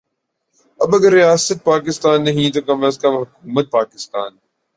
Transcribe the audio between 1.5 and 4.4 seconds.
پاکستان نہیں تو کم از کم حکومت پاکستان